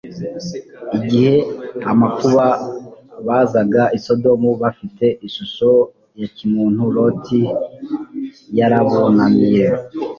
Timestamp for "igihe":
0.97-1.35